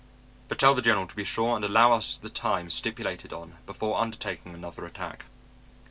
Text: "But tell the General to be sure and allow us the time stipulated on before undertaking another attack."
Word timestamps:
"But 0.47 0.57
tell 0.57 0.73
the 0.73 0.81
General 0.81 1.05
to 1.05 1.15
be 1.15 1.23
sure 1.23 1.55
and 1.55 1.63
allow 1.63 1.93
us 1.93 2.17
the 2.17 2.27
time 2.27 2.71
stipulated 2.71 3.31
on 3.31 3.57
before 3.67 4.01
undertaking 4.01 4.55
another 4.55 4.83
attack." 4.87 5.25